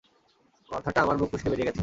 [0.69, 1.79] কথাটা আমার মুখ ফসকে বেরিয়ে গেছে।